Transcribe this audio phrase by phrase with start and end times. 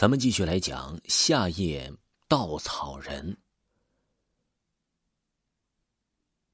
[0.00, 1.92] 咱们继续来讲夏夜
[2.26, 3.36] 稻草人。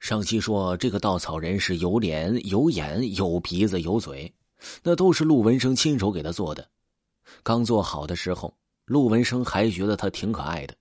[0.01, 4.35] 上期说这个稻草人是有脸有眼有鼻子有嘴，
[4.83, 6.69] 那都是陆文生亲手给他做的。
[7.45, 8.53] 刚做好的时候，
[8.85, 10.75] 陆文生还觉得他挺可爱的，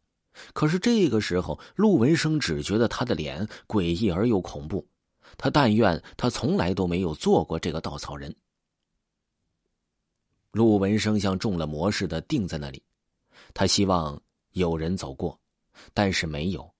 [0.51, 4.83] 可是这个时候，陆文生只觉得他的脸诡异而又恐怖。
[5.37, 8.35] 他但愿他从来都没有做过这个稻草人。
[10.55, 12.81] 陆文生像中了魔似的定在那里，
[13.53, 14.17] 他希望
[14.53, 15.37] 有人走过，
[15.93, 16.73] 但是没有。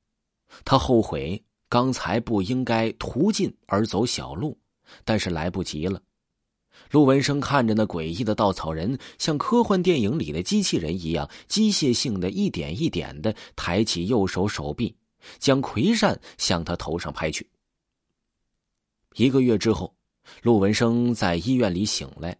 [0.64, 4.58] 他后悔刚才不应该途径而走小路，
[5.04, 6.02] 但是来不及了。
[6.90, 14.96] 陆文生看着那诡异的稻草人，像科幻电影里的机器人一样，机械性的一点一点的抬起右手手臂，
[15.38, 17.46] 将葵扇向他头上拍去。
[19.18, 19.94] 一个月之后，
[20.44, 22.38] 陆文生在医院里醒来。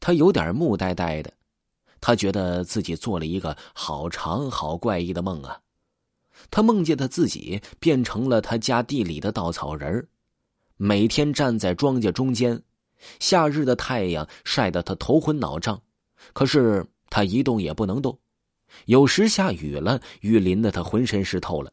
[0.00, 1.32] 他有点木呆呆的，
[2.00, 5.60] 他觉得自己做了一个好长好怪异的梦啊。
[6.50, 10.08] 他梦见他自己变成了他家地里的稻草人
[10.78, 12.62] 每天站在庄稼中间，
[13.18, 15.82] 夏日的太阳晒得他头昏脑胀，
[16.32, 18.18] 可是他一动也不能动。
[18.86, 21.70] 有时下雨了，雨淋得他浑身湿透了，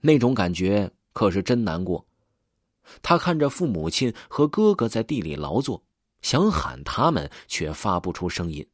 [0.00, 2.04] 那种感觉可是真难过。
[3.02, 5.80] 他看着父母亲和哥哥在地里劳作。
[6.22, 8.66] 想喊他们，却发不出声音。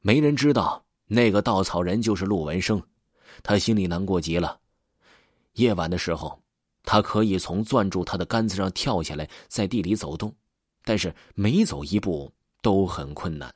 [0.00, 2.82] 没人知道那个稻草人就是陆文生，
[3.42, 4.58] 他心里难过极了。
[5.54, 6.40] 夜晚的时候，
[6.82, 10.34] 他可以从攥住他的杆子上跳下来，在地里走动，
[10.84, 13.54] 但是每走一步都很困难。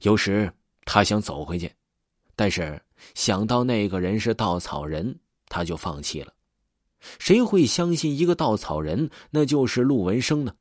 [0.00, 0.52] 有时
[0.84, 1.70] 他想走回去，
[2.34, 2.80] 但是
[3.14, 5.18] 想到那个人是稻草人，
[5.48, 6.32] 他就放弃了。
[7.18, 10.54] 谁会相信一个稻草人那就是陆文生呢？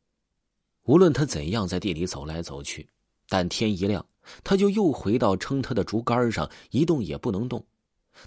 [0.83, 2.87] 无论他怎样在地里走来走去，
[3.29, 4.05] 但天一亮，
[4.43, 7.65] 他就又回到撑他的竹竿上，一动也不能动。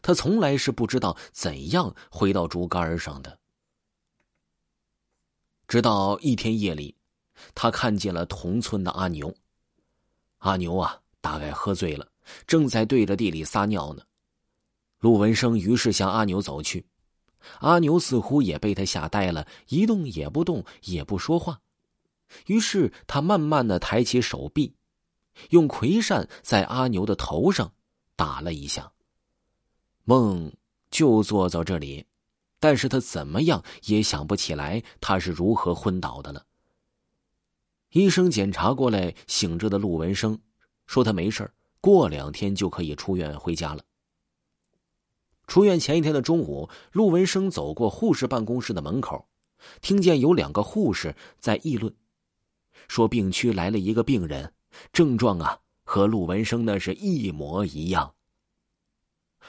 [0.02, 3.38] 他从来是不知道怎样回到竹竿上的。
[5.68, 6.94] 直到一天夜里，
[7.54, 9.34] 他看见了同村的阿牛。
[10.38, 12.08] 阿牛啊，大概喝醉了，
[12.46, 14.02] 正在对着地里撒尿呢。
[15.00, 16.86] 陆文生于是向阿牛走去，
[17.60, 21.60] 阿牛似乎也被他吓呆了，一动也不动，也不说话。
[22.46, 24.74] 于是他慢慢的抬起手臂，
[25.50, 27.72] 用葵扇在阿牛的头上
[28.14, 28.92] 打了一下。
[30.04, 30.52] 梦
[30.90, 32.06] 就坐在这里，
[32.60, 36.46] 但是他怎么样也想不起来他是如何昏倒的了。
[37.90, 40.38] 医生检查过来，醒着的陆文生
[40.86, 41.50] 说他没事
[41.80, 43.82] 过两天就可以出院回家了。
[45.46, 49.28] 出院前一天的中午，陆文生走过护士办公室的门口，
[49.80, 51.94] 听见有两个护士在议论。
[52.88, 54.52] 说病区来了一个病人，
[54.92, 58.14] 症状啊和陆文生那是一模一样。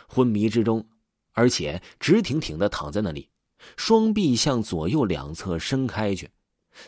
[0.08, 0.88] 昏迷之中，
[1.34, 3.30] 而且直挺挺的躺在那里，
[3.76, 6.30] 双臂向左右两侧伸开去，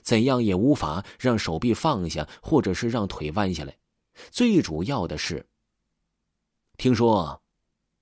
[0.01, 3.75] 怎样也无法让手臂放下，或者是让腿弯下来。
[4.29, 5.45] 最主要的是，
[6.77, 7.41] 听说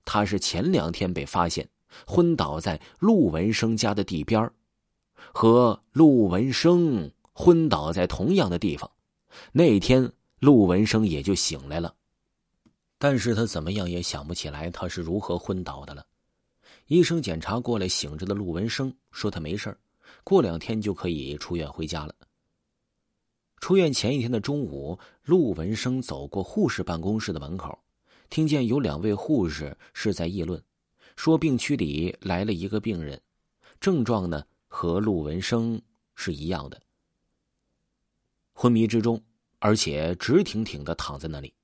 [0.04, 1.68] 他是前两天被发现
[2.06, 4.50] 昏倒在陆文生家的地边
[5.32, 7.10] 和陆文生。
[7.40, 8.90] 昏倒在同样的地方，
[9.52, 11.94] 那天陆文生也就醒来了，
[12.98, 16.04] 但是他怎么样也想不起来他是如何昏倒的了。
[16.88, 19.78] 医生检查过来，醒着的陆文生说他没事
[20.24, 22.14] 过两天就可以出院回家了。
[23.60, 27.78] 出院前一天的中午，陆文生走过护士办公室的门口，
[28.30, 30.60] 听见有两位护士是在议论，
[31.14, 33.20] 说病区里来了一个病人，
[33.80, 35.80] 症状呢和陆文生
[36.16, 36.82] 是一样的。
[38.60, 39.22] 昏迷之中，
[39.60, 41.54] 而且直挺挺的躺在那里，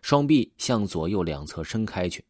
[0.00, 2.24] 双臂向左右两侧伸开去，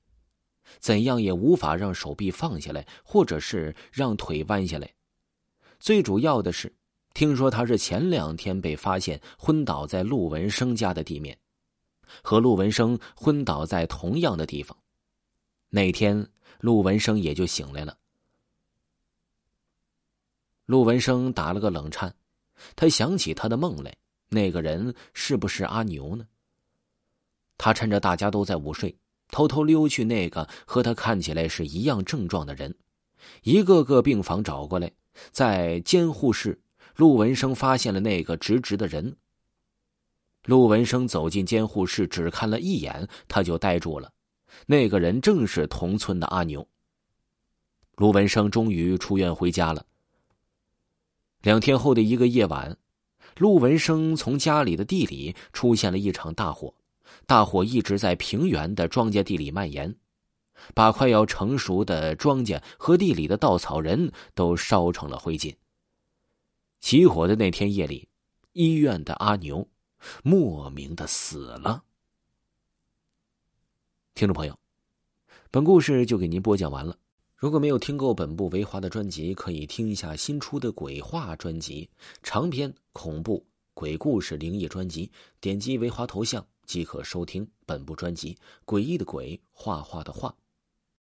[0.80, 4.92] 怎样也无法让手臂放下来，或者是让腿弯下来。
[5.78, 6.74] 最主要的是，
[7.14, 11.38] 听说他是前两天被发现昏倒在陆文生家的地面，
[12.20, 14.76] 和陆文生昏倒在同样的地方。
[15.68, 16.28] 那天，
[16.58, 17.96] 陆文生也就醒来了。
[20.66, 22.12] 陆文生打了个冷颤。
[22.76, 23.94] 他想起他的梦来，
[24.28, 26.26] 那个人是不是阿牛呢？
[27.58, 28.96] 他趁着大家都在午睡，
[29.30, 32.74] 偷偷溜去那个和他看起来是一样症状的人，
[33.42, 34.90] 一个个病房找过来，
[35.30, 36.60] 在监护室，
[36.96, 39.16] 陆文生发现了那个直直的人。
[40.46, 44.12] 陆文生走进监护室，只看了一眼，他就呆住了。
[44.66, 46.66] 那个人正是同村的阿牛。
[47.96, 49.86] 陆文生终于出院回家了。
[51.42, 52.76] 两天后的一个夜晚，
[53.36, 56.72] 陆文生从家里的地里出现了一场大火，
[57.26, 59.94] 大火一直在平原的庄稼地里蔓延，
[60.72, 65.54] 把快要成熟的庄稼和地里的稻草人都烧成了灰烬。
[66.80, 68.08] 起火的那天夜里，
[68.52, 69.68] 医院的阿牛
[70.22, 71.82] 莫名的死了。
[74.14, 74.56] 听众朋友，
[75.50, 76.96] 本故事就给您播讲完了。
[77.42, 81.90] 如果没有听够本部维华的专辑，可以听一下新出的鬼话专辑，
[82.22, 83.44] 长篇恐怖
[83.74, 85.10] 鬼故事灵异专辑。
[85.40, 88.38] 点击维华头像即可收听本部专辑。
[88.64, 90.32] 诡异的鬼，画画的画。